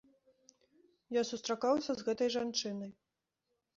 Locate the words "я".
1.19-1.23